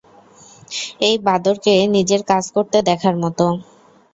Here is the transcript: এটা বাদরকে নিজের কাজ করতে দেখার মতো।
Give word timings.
এটা 1.01 1.23
বাদরকে 1.27 1.73
নিজের 1.95 2.21
কাজ 2.31 2.43
করতে 2.55 2.77
দেখার 2.89 3.15
মতো। 3.23 3.45